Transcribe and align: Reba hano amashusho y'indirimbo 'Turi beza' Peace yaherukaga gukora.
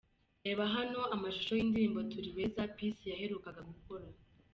Reba 0.45 0.63
hano 0.75 0.99
amashusho 1.15 1.51
y'indirimbo 1.55 1.99
'Turi 2.09 2.29
beza' 2.35 2.71
Peace 2.75 3.05
yaherukaga 3.11 3.61
gukora. 3.69 4.05